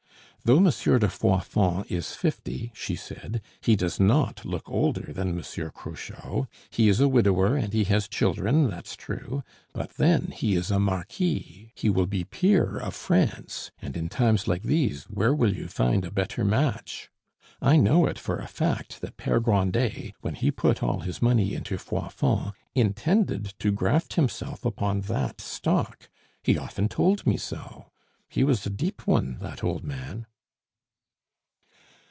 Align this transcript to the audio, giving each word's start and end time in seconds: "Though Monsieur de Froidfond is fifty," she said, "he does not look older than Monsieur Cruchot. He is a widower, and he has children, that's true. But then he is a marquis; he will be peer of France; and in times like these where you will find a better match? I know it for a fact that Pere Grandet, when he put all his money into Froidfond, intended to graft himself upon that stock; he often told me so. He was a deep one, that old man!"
"Though 0.43 0.59
Monsieur 0.59 0.97
de 0.97 1.07
Froidfond 1.07 1.85
is 1.85 2.15
fifty," 2.15 2.71
she 2.73 2.95
said, 2.95 3.43
"he 3.61 3.75
does 3.75 3.99
not 3.99 4.43
look 4.43 4.67
older 4.67 5.13
than 5.13 5.35
Monsieur 5.35 5.69
Cruchot. 5.69 6.47
He 6.71 6.89
is 6.89 6.99
a 6.99 7.07
widower, 7.07 7.55
and 7.55 7.71
he 7.73 7.83
has 7.83 8.07
children, 8.07 8.67
that's 8.67 8.95
true. 8.95 9.43
But 9.71 9.91
then 9.97 10.33
he 10.35 10.55
is 10.55 10.71
a 10.71 10.79
marquis; 10.79 11.71
he 11.75 11.91
will 11.91 12.07
be 12.07 12.23
peer 12.23 12.79
of 12.79 12.95
France; 12.95 13.69
and 13.83 13.95
in 13.95 14.09
times 14.09 14.47
like 14.47 14.63
these 14.63 15.03
where 15.03 15.29
you 15.29 15.35
will 15.35 15.67
find 15.67 16.03
a 16.05 16.09
better 16.11 16.43
match? 16.43 17.11
I 17.61 17.77
know 17.77 18.07
it 18.07 18.17
for 18.17 18.39
a 18.39 18.47
fact 18.47 18.99
that 19.01 19.17
Pere 19.17 19.39
Grandet, 19.41 20.13
when 20.21 20.33
he 20.33 20.49
put 20.49 20.81
all 20.81 21.01
his 21.01 21.21
money 21.21 21.53
into 21.53 21.77
Froidfond, 21.77 22.53
intended 22.73 23.53
to 23.59 23.71
graft 23.71 24.15
himself 24.15 24.65
upon 24.65 25.01
that 25.01 25.39
stock; 25.39 26.09
he 26.41 26.57
often 26.57 26.89
told 26.89 27.27
me 27.27 27.37
so. 27.37 27.91
He 28.27 28.43
was 28.43 28.65
a 28.65 28.71
deep 28.71 29.05
one, 29.05 29.37
that 29.41 29.63
old 29.63 29.83
man!" 29.83 30.25